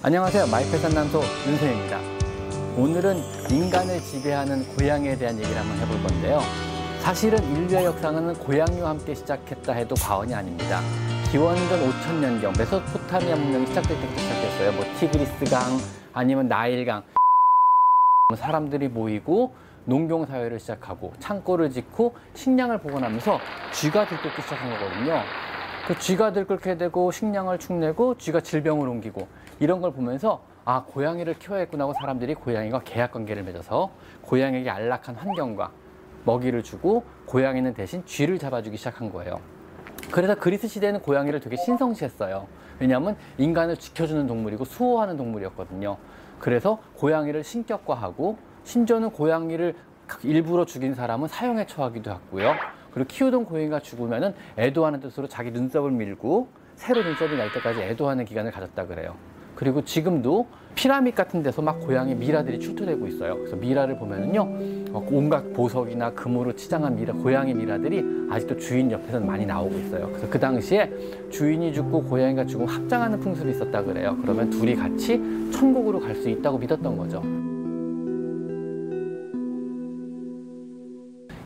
안녕하세요. 0.00 0.46
마이펫 0.46 0.80
산남소 0.80 1.20
윤소입니다. 1.48 1.98
오늘은 2.76 3.16
인간을 3.50 4.00
지배하는 4.00 4.64
고양이에 4.76 5.18
대한 5.18 5.36
얘기를 5.36 5.58
한번 5.58 5.76
해볼 5.76 6.00
건데요. 6.00 6.40
사실은 7.00 7.42
인류의 7.42 7.86
역사는 7.86 8.34
고양이와 8.34 8.90
함께 8.90 9.12
시작했다 9.12 9.72
해도 9.72 9.96
과언이 9.96 10.32
아닙니다. 10.32 10.80
기원전 11.32 11.90
5천년경 11.90 12.56
메소포타미아 12.56 13.34
문명이 13.34 13.66
시작될 13.66 14.00
때부터 14.00 14.20
시작했어요. 14.20 14.72
뭐 14.72 14.84
티그리스강 15.00 15.62
아니면 16.12 16.46
나일강 16.46 17.02
사람들이 18.36 18.86
모이고 18.86 19.52
농경 19.84 20.26
사회를 20.26 20.60
시작하고 20.60 21.12
창고를 21.18 21.70
짓고 21.70 22.14
식량을 22.34 22.78
보관하면서 22.78 23.40
쥐가 23.72 24.06
들끓기 24.06 24.42
시작한 24.42 24.70
거거든요. 24.70 25.24
그 25.88 25.98
쥐가 25.98 26.34
들끓게 26.34 26.76
되고 26.76 27.10
식량을 27.10 27.58
축내고 27.58 28.18
쥐가 28.18 28.42
질병을 28.42 28.86
옮기고 28.86 29.26
이런 29.58 29.80
걸 29.80 29.90
보면서 29.90 30.42
아 30.66 30.84
고양이를 30.84 31.38
키워야겠구나 31.38 31.84
하고 31.84 31.94
사람들이 31.94 32.34
고양이와 32.34 32.80
계약 32.80 33.12
관계를 33.12 33.42
맺어서 33.42 33.90
고양이에게 34.20 34.68
안락한 34.68 35.14
환경과 35.14 35.70
먹이를 36.26 36.62
주고 36.62 37.04
고양이는 37.24 37.72
대신 37.72 38.04
쥐를 38.04 38.38
잡아주기 38.38 38.76
시작한 38.76 39.10
거예요. 39.10 39.40
그래서 40.10 40.34
그리스 40.34 40.68
시대는 40.68 41.00
고양이를 41.00 41.40
되게 41.40 41.56
신성시했어요. 41.56 42.46
왜냐하면 42.80 43.16
인간을 43.38 43.78
지켜주는 43.78 44.26
동물이고 44.26 44.66
수호하는 44.66 45.16
동물이었거든요. 45.16 45.96
그래서 46.38 46.82
고양이를 46.98 47.42
신격화하고 47.42 48.36
심지어는 48.64 49.08
고양이를 49.12 49.74
일부러 50.22 50.66
죽인 50.66 50.94
사람은 50.94 51.28
사형에 51.28 51.64
처하기도 51.64 52.10
했고요. 52.10 52.77
그리고 52.92 53.06
키우던 53.08 53.44
고양이가 53.44 53.80
죽으면은 53.80 54.34
애도하는 54.58 55.00
뜻으로 55.00 55.28
자기 55.28 55.50
눈썹을 55.50 55.90
밀고 55.90 56.48
새로 56.76 57.02
눈썹이 57.02 57.36
날 57.36 57.52
때까지 57.52 57.80
애도하는 57.80 58.24
기간을 58.24 58.50
가졌다 58.52 58.86
그래요. 58.86 59.14
그리고 59.54 59.84
지금도 59.84 60.46
피라밋 60.76 61.16
같은 61.16 61.42
데서 61.42 61.60
막 61.60 61.80
고양이 61.80 62.14
미라들이 62.14 62.60
출토되고 62.60 63.08
있어요. 63.08 63.36
그래서 63.38 63.56
미라를 63.56 63.98
보면은요, 63.98 64.40
어, 64.92 65.04
온갖 65.10 65.52
보석이나 65.52 66.12
금으로 66.12 66.54
치장한 66.54 66.94
미라, 66.94 67.14
고양이 67.14 67.52
미라들이 67.52 68.28
아직도 68.30 68.56
주인 68.58 68.88
옆에서는 68.92 69.26
많이 69.26 69.44
나오고 69.44 69.76
있어요. 69.76 70.06
그래서 70.10 70.30
그 70.30 70.38
당시에 70.38 70.88
주인이 71.30 71.72
죽고 71.74 72.04
고양이가 72.04 72.46
죽으면 72.46 72.68
합장하는 72.68 73.18
풍습이 73.18 73.50
있었다 73.50 73.82
그래요. 73.82 74.16
그러면 74.22 74.48
둘이 74.50 74.76
같이 74.76 75.20
천국으로 75.52 75.98
갈 75.98 76.14
수 76.14 76.28
있다고 76.28 76.58
믿었던 76.58 76.96
거죠. 76.96 77.47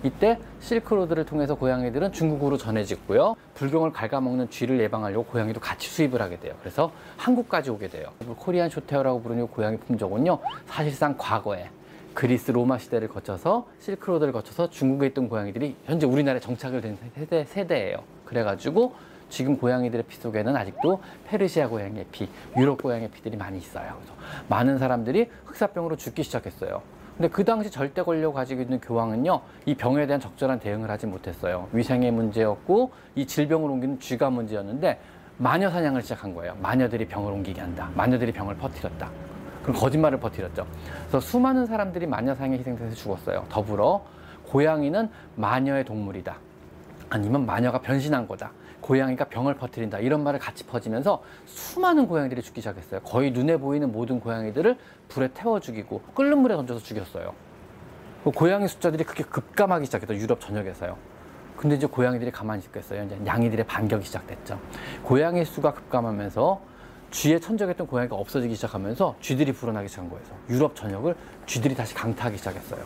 이때 0.02 0.38
실크로드를 0.60 1.24
통해서 1.24 1.54
고양이들은 1.54 2.12
중국으로 2.12 2.56
전해졌고요. 2.56 3.36
불경을 3.54 3.92
갉아먹는 3.92 4.50
쥐를 4.50 4.80
예방하려고 4.80 5.24
고양이도 5.24 5.60
같이 5.60 5.88
수입을 5.88 6.20
하게 6.20 6.40
돼요. 6.40 6.54
그래서 6.60 6.90
한국까지 7.16 7.70
오게 7.70 7.88
돼요. 7.88 8.08
Korean 8.36 8.68
Shorthair라고 8.68 9.22
부르는 9.22 9.46
고양이 9.48 9.76
품종은요. 9.78 10.38
사실상 10.66 11.14
과거에 11.16 11.68
그리스 12.14 12.50
로마 12.50 12.78
시대를 12.78 13.08
거쳐서 13.08 13.66
실크로드를 13.78 14.32
거쳐서 14.32 14.70
중국에 14.70 15.06
있던 15.08 15.28
고양이들이 15.28 15.76
현재 15.84 16.06
우리나라에 16.06 16.40
정착을 16.40 16.80
된 16.80 16.98
세대, 17.14 17.44
세대예요. 17.44 17.98
그래가지고 18.24 18.94
지금 19.30 19.56
고양이들의 19.56 20.04
피 20.08 20.16
속에는 20.16 20.54
아직도 20.54 21.00
페르시아 21.26 21.68
고양이의 21.68 22.06
피, 22.12 22.28
유럽 22.56 22.82
고양이의 22.82 23.10
피들이 23.12 23.36
많이 23.36 23.56
있어요. 23.56 23.94
그래서 23.96 24.14
많은 24.48 24.78
사람들이 24.78 25.30
흑사병으로 25.46 25.96
죽기 25.96 26.22
시작했어요. 26.22 26.82
근데 27.22 27.32
그 27.32 27.44
당시 27.44 27.70
절대 27.70 28.02
권력 28.02 28.34
가지고 28.34 28.62
있는 28.62 28.80
교황은요, 28.80 29.42
이 29.64 29.76
병에 29.76 30.08
대한 30.08 30.20
적절한 30.20 30.58
대응을 30.58 30.90
하지 30.90 31.06
못했어요. 31.06 31.68
위생의 31.70 32.10
문제였고, 32.10 32.90
이 33.14 33.24
질병을 33.24 33.70
옮기는 33.70 34.00
쥐가 34.00 34.28
문제였는데, 34.30 34.98
마녀 35.38 35.70
사냥을 35.70 36.02
시작한 36.02 36.34
거예요. 36.34 36.56
마녀들이 36.60 37.06
병을 37.06 37.30
옮기게 37.30 37.60
한다. 37.60 37.88
마녀들이 37.94 38.32
병을 38.32 38.56
퍼뜨렸다. 38.56 39.08
그럼 39.62 39.76
거짓말을 39.76 40.18
퍼뜨렸죠. 40.18 40.66
그래서 41.02 41.20
수많은 41.20 41.66
사람들이 41.66 42.08
마녀 42.08 42.34
사냥에 42.34 42.58
희생돼서 42.58 42.92
죽었어요. 42.96 43.46
더불어, 43.48 44.04
고양이는 44.48 45.08
마녀의 45.36 45.84
동물이다. 45.84 46.34
아니면 47.08 47.46
마녀가 47.46 47.80
변신한 47.80 48.26
거다. 48.26 48.50
고양이가 48.82 49.26
병을 49.26 49.54
퍼뜨린다. 49.54 50.00
이런 50.00 50.22
말을 50.22 50.38
같이 50.38 50.64
퍼지면서 50.64 51.22
수많은 51.46 52.06
고양이들이 52.06 52.42
죽기 52.42 52.60
시작했어요. 52.60 53.00
거의 53.00 53.30
눈에 53.30 53.56
보이는 53.56 53.90
모든 53.90 54.20
고양이들을 54.20 54.76
불에 55.08 55.28
태워 55.32 55.60
죽이고 55.60 56.02
끓는 56.14 56.38
물에 56.38 56.54
던져서 56.56 56.80
죽였어요. 56.80 57.32
그 58.24 58.30
고양이 58.30 58.68
숫자들이 58.68 59.04
그렇게 59.04 59.24
급감하기 59.24 59.86
시작했죠. 59.86 60.14
유럽 60.16 60.40
전역에서요. 60.40 60.96
근데 61.56 61.76
이제 61.76 61.86
고양이들이 61.86 62.30
가만히 62.30 62.62
있겠어요. 62.64 63.04
이제 63.04 63.18
양이들의 63.24 63.66
반격이 63.66 64.04
시작됐죠. 64.04 64.58
고양이 65.02 65.44
수가 65.44 65.72
급감하면서 65.72 66.60
쥐에 67.12 67.38
천적했던 67.38 67.86
고양이가 67.86 68.16
없어지기 68.16 68.54
시작하면서 68.54 69.16
쥐들이 69.20 69.52
불어나기 69.52 69.88
시작한 69.88 70.10
거예요. 70.10 70.24
유럽 70.48 70.74
전역을 70.74 71.14
쥐들이 71.46 71.74
다시 71.74 71.94
강타하기 71.94 72.38
시작했어요. 72.38 72.80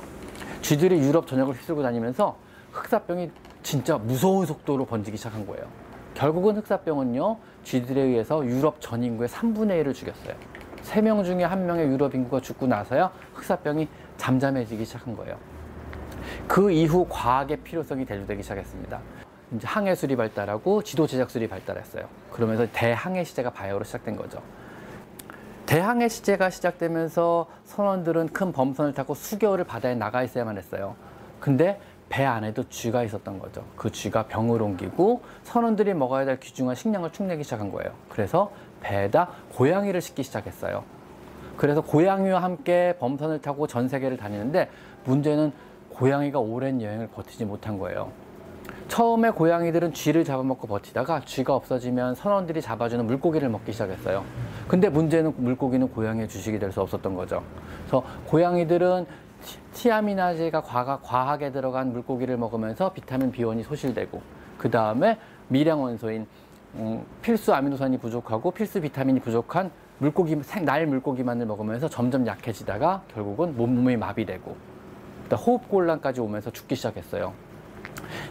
쥐들이 0.62 0.98
유럽 0.98 1.26
전역을 1.26 1.54
휩쓸고 1.54 1.82
다니면서 1.82 2.36
흑사병이 2.72 3.30
진짜 3.62 3.96
무서운 3.96 4.44
속도로 4.46 4.84
번지기 4.84 5.16
시작한 5.16 5.46
거예요. 5.46 5.85
결국은 6.16 6.56
흑사병은요, 6.56 7.36
쥐들에 7.62 8.00
의해서 8.00 8.44
유럽 8.46 8.80
전 8.80 9.04
인구의 9.04 9.28
3분의 9.28 9.84
1을 9.84 9.94
죽였어요. 9.94 10.34
3명 10.82 11.22
중에 11.24 11.46
1명의 11.46 11.92
유럽 11.92 12.14
인구가 12.14 12.40
죽고 12.40 12.66
나서야 12.66 13.12
흑사병이 13.34 13.86
잠잠해지기 14.16 14.82
시작한 14.86 15.14
거예요. 15.14 15.36
그 16.48 16.70
이후 16.70 17.06
과학의 17.10 17.58
필요성이 17.58 18.06
대두되기 18.06 18.42
시작했습니다. 18.42 18.98
이제 19.52 19.66
항해술이 19.66 20.16
발달하고 20.16 20.82
지도 20.82 21.06
제작술이 21.06 21.48
발달했어요. 21.48 22.08
그러면서 22.30 22.66
대항해 22.72 23.22
시대가 23.22 23.50
바야흐로 23.50 23.84
시작된 23.84 24.16
거죠. 24.16 24.42
대항해 25.66 26.08
시대가 26.08 26.48
시작되면서 26.48 27.46
선원들은 27.64 28.28
큰 28.28 28.52
범선을 28.52 28.94
타고 28.94 29.12
수개월을 29.12 29.64
바다에 29.64 29.94
나가 29.94 30.22
있어야만 30.22 30.56
했어요. 30.56 30.96
근데 31.40 31.78
배 32.08 32.24
안에도 32.24 32.68
쥐가 32.68 33.02
있었던 33.04 33.38
거죠. 33.38 33.64
그 33.76 33.90
쥐가 33.90 34.24
병을 34.24 34.62
옮기고 34.62 35.22
선원들이 35.42 35.94
먹어야 35.94 36.24
될 36.24 36.38
귀중한 36.38 36.74
식량을 36.74 37.12
축내기 37.12 37.42
시작한 37.42 37.70
거예요. 37.72 37.92
그래서 38.08 38.50
배에다 38.80 39.28
고양이를 39.54 40.00
싣기 40.00 40.22
시작했어요. 40.22 40.84
그래서 41.56 41.80
고양이와 41.80 42.42
함께 42.42 42.94
범선을 43.00 43.40
타고 43.40 43.66
전 43.66 43.88
세계를 43.88 44.16
다니는데 44.16 44.68
문제는 45.04 45.52
고양이가 45.90 46.38
오랜 46.38 46.80
여행을 46.82 47.08
버티지 47.08 47.44
못한 47.46 47.78
거예요. 47.78 48.12
처음에 48.88 49.30
고양이들은 49.30 49.94
쥐를 49.94 50.22
잡아먹고 50.24 50.68
버티다가 50.68 51.22
쥐가 51.24 51.54
없어지면 51.54 52.14
선원들이 52.14 52.60
잡아주는 52.60 53.04
물고기를 53.06 53.48
먹기 53.48 53.72
시작했어요. 53.72 54.24
근데 54.68 54.88
문제는 54.88 55.34
물고기는 55.36 55.88
고양이의 55.88 56.28
주식이 56.28 56.58
될 56.58 56.70
수 56.70 56.82
없었던 56.82 57.14
거죠. 57.14 57.42
그래서 57.80 58.04
고양이들은 58.26 59.06
티아미나제가 59.74 60.62
과가, 60.62 61.00
과하게 61.02 61.52
들어간 61.52 61.92
물고기를 61.92 62.36
먹으면서 62.36 62.92
비타민 62.92 63.30
B1이 63.32 63.62
소실되고 63.64 64.20
그 64.58 64.70
다음에 64.70 65.18
미량 65.48 65.82
원소인 65.82 66.26
음, 66.74 67.04
필수 67.22 67.54
아미노산이 67.54 67.98
부족하고 67.98 68.50
필수 68.50 68.80
비타민이 68.80 69.20
부족한 69.20 69.70
물고기 69.98 70.36
날 70.62 70.86
물고기만을 70.86 71.46
먹으면서 71.46 71.88
점점 71.88 72.26
약해지다가 72.26 73.02
결국은 73.14 73.56
몸몸이 73.56 73.96
마비되고 73.96 74.56
호흡곤란까지 75.32 76.20
오면서 76.20 76.50
죽기 76.50 76.74
시작했어요. 76.74 77.32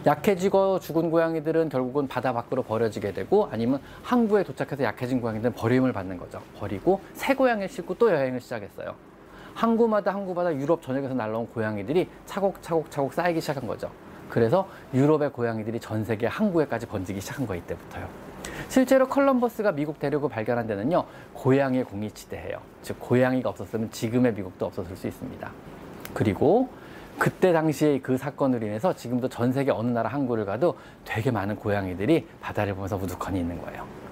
약해지고 0.06 0.78
죽은 0.78 1.10
고양이들은 1.10 1.68
결국은 1.68 2.06
바다 2.08 2.32
밖으로 2.32 2.62
버려지게 2.62 3.12
되고 3.12 3.48
아니면 3.50 3.80
항구에 4.02 4.44
도착해서 4.44 4.82
약해진 4.84 5.20
고양이들은 5.20 5.54
버림을 5.54 5.92
받는 5.92 6.16
거죠. 6.16 6.40
버리고 6.58 7.00
새 7.14 7.34
고양이를 7.34 7.68
싣고 7.68 7.94
또 7.94 8.10
여행을 8.10 8.40
시작했어요. 8.40 8.94
항구마다 9.56 10.12
항구마다 10.12 10.54
유럽 10.54 10.82
전역에서 10.82 11.14
날라온 11.14 11.48
고양이들이 11.48 12.08
차곡차곡 12.26 12.90
차곡 12.90 13.14
쌓이기 13.14 13.40
시작한 13.40 13.66
거죠. 13.66 13.90
그래서 14.28 14.68
유럽의 14.92 15.32
고양이들이 15.32 15.80
전 15.80 16.04
세계 16.04 16.26
항구에까지 16.26 16.86
번지기 16.86 17.20
시작한 17.20 17.46
거 17.46 17.54
이때부터요. 17.54 18.06
실제로 18.68 19.08
컬럼버스가 19.08 19.72
미국 19.72 19.98
대륙을 19.98 20.28
발견한 20.28 20.66
데는요, 20.66 21.04
고양이의 21.32 21.84
공이치대예요. 21.84 22.60
즉 22.82 22.96
고양이가 23.00 23.48
없었으면 23.48 23.90
지금의 23.90 24.34
미국도 24.34 24.66
없었을 24.66 24.94
수 24.96 25.06
있습니다. 25.06 25.50
그리고 26.12 26.68
그때 27.18 27.52
당시에 27.52 28.00
그 28.00 28.18
사건으로 28.18 28.66
인해서 28.66 28.94
지금도 28.94 29.28
전 29.28 29.52
세계 29.52 29.70
어느 29.70 29.88
나라 29.88 30.10
항구를 30.10 30.44
가도 30.44 30.76
되게 31.04 31.30
많은 31.30 31.56
고양이들이 31.56 32.26
바다를 32.40 32.74
보면서 32.74 32.96
우두커니 32.96 33.40
있는 33.40 33.60
거예요. 33.62 34.05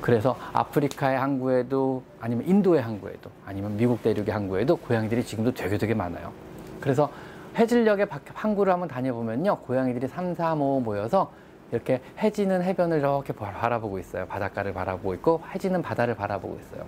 그래서 0.00 0.36
아프리카의 0.52 1.18
항구에도 1.18 2.02
아니면 2.20 2.46
인도의 2.46 2.82
항구에도 2.82 3.30
아니면 3.46 3.76
미국 3.76 4.02
대륙의 4.02 4.30
항구에도 4.30 4.76
고양이들이 4.76 5.24
지금도 5.24 5.52
되게 5.52 5.78
되게 5.78 5.94
많아요. 5.94 6.32
그래서 6.80 7.10
해질녘에 7.56 8.06
항구를 8.32 8.72
한번 8.72 8.88
다녀보면요. 8.88 9.58
고양이들이 9.58 10.08
3, 10.08 10.34
4, 10.34 10.54
5 10.54 10.80
모여서 10.80 11.32
이렇게 11.72 12.00
해지는 12.18 12.62
해변을 12.62 12.98
이렇게 12.98 13.32
바라보고 13.32 13.98
있어요. 13.98 14.26
바닷가를 14.26 14.72
바라보고 14.72 15.14
있고 15.14 15.42
해지는 15.54 15.82
바다를 15.82 16.14
바라보고 16.14 16.58
있어요. 16.58 16.84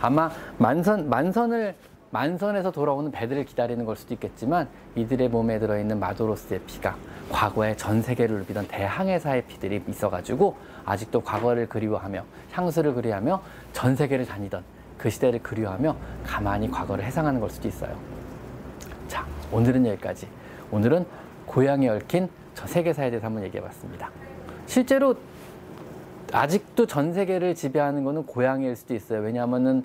아마 0.00 0.30
만선, 0.58 1.08
만선을 1.08 1.74
만선에서 2.10 2.70
돌아오는 2.70 3.10
배들을 3.10 3.44
기다리는 3.44 3.84
걸 3.84 3.96
수도 3.96 4.14
있겠지만 4.14 4.68
이들의 4.94 5.28
몸에 5.28 5.58
들어있는 5.58 6.00
마도로스의 6.00 6.60
피가 6.60 6.96
과거에 7.30 7.76
전 7.76 8.00
세계를 8.00 8.38
누비던 8.38 8.68
대항해사의 8.68 9.44
피들이 9.44 9.82
있어가지고 9.86 10.56
아직도 10.88 11.20
과거를 11.20 11.68
그리워하며 11.68 12.24
향수를 12.52 12.94
그리워하며 12.94 13.42
전 13.72 13.94
세계를 13.94 14.24
다니던 14.24 14.64
그 14.96 15.10
시대를 15.10 15.42
그리워하며 15.42 15.94
가만히 16.24 16.70
과거를 16.70 17.04
해상하는 17.04 17.40
걸 17.40 17.50
수도 17.50 17.68
있어요. 17.68 17.94
자, 19.06 19.26
오늘은 19.52 19.86
여기까지. 19.86 20.26
오늘은 20.70 21.04
고향에 21.46 21.88
얽힌 21.88 22.28
저 22.54 22.66
세계사에 22.66 23.10
대해서 23.10 23.26
한번 23.26 23.44
얘기해 23.44 23.62
봤습니다. 23.62 24.10
실제로 24.66 25.14
아직도 26.32 26.86
전 26.86 27.12
세계를 27.12 27.54
지배하는 27.54 28.04
거는 28.04 28.24
고향일 28.24 28.74
수도 28.74 28.94
있어요. 28.94 29.20
왜냐하면은 29.20 29.84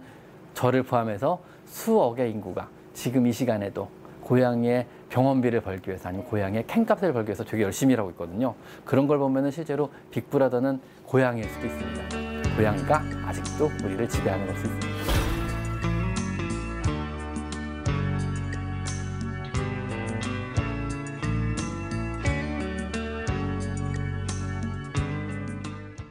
저를 0.53 0.83
포함해서 0.83 1.39
수억의 1.65 2.31
인구가 2.31 2.69
지금 2.94 3.27
이 3.27 3.33
시간에도 3.33 3.89
고향의 4.24 4.86
병원비를 5.10 5.62
벌기 5.62 5.90
위해서 5.90 6.10
아니면 6.10 6.25
고향의 6.28 6.66
캔값을 6.68 7.14
벌기 7.14 7.30
위해서 7.30 7.44
되게 7.44 7.64
열심히 7.64 7.94
일하고 7.94 8.10
있거든요. 8.12 8.56
그런 8.86 9.08
걸 9.08 9.20
보면 9.20 9.46
은 9.46 9.52
실제로 9.52 9.90
빅브라더는 10.12 10.80
고향일 11.06 11.44
수도 11.46 11.68
있습니다. 11.68 12.56
고향가 12.56 13.02
아직도 13.25 13.70
우리를 13.84 14.10
지배하는 14.10 14.48
걸수 14.48 14.66
있습니다. 14.66 15.23